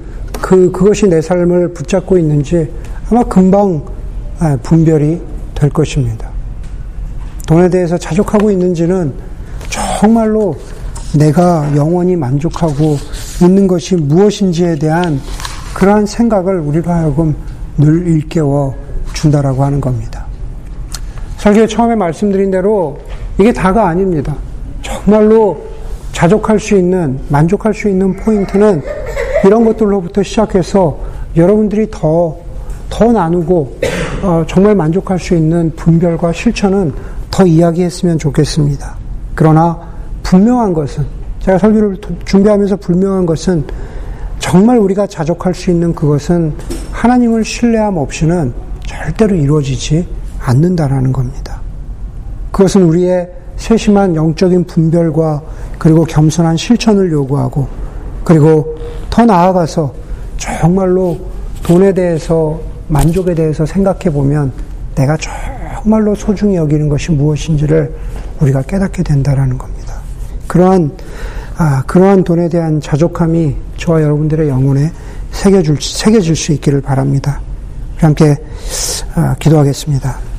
[0.41, 2.70] 그 그것이 내 삶을 붙잡고 있는지
[3.10, 3.84] 아마 금방
[4.39, 5.22] 아, 분별이
[5.56, 6.30] 될 것입니다.
[7.47, 9.14] 돈에 대해서 자족하고 있는지는
[9.70, 10.56] 정말로
[11.18, 12.97] 내가 영원히 만족하고
[13.41, 15.20] 있는 것이 무엇인지에 대한
[15.74, 17.36] 그러한 생각을 우리로 하여금
[17.78, 18.76] 늘 일깨워
[19.14, 20.26] 준다라고 하는 겁니다.
[21.38, 22.99] 설교 처음에 말씀드린 대로
[23.39, 24.36] 이게 다가 아닙니다.
[24.82, 25.73] 정말로
[26.14, 28.82] 자족할 수 있는, 만족할 수 있는 포인트는
[29.43, 30.97] 이런 것들로부터 시작해서
[31.36, 32.38] 여러분들이 더,
[32.89, 33.80] 더 나누고,
[34.22, 36.93] 어, 정말 만족할 수 있는 분별과 실천은
[37.30, 38.95] 더 이야기했으면 좋겠습니다.
[39.36, 39.78] 그러나
[40.22, 41.05] 분명한 것은,
[41.39, 43.66] 제가 설교를 준비하면서 분명한 것은
[44.39, 46.53] 정말 우리가 자족할 수 있는 그것은
[46.91, 48.53] 하나님을 신뢰함 없이는
[48.86, 50.07] 절대로 이루어지지
[50.39, 51.59] 않는다라는 겁니다.
[52.51, 55.41] 그것은 우리의 세심한 영적인 분별과
[55.78, 57.68] 그리고 겸손한 실천을 요구하고
[58.24, 58.78] 그리고
[59.10, 59.93] 더 나아가서
[60.38, 61.18] 정말로
[61.64, 64.51] 돈에 대해서 만족에 대해서 생각해 보면
[64.95, 67.93] 내가 정말로 소중히 여기는 것이 무엇인지를
[68.41, 69.95] 우리가 깨닫게 된다라는 겁니다.
[70.47, 70.91] 그러한
[71.56, 74.91] 아, 그러한 돈에 대한 자족함이 저와 여러분들의 영혼에
[75.32, 77.39] 새겨줄 새겨질 수 있기를 바랍니다.
[77.97, 78.36] 함께
[79.16, 80.33] 아, 기도하겠습니다.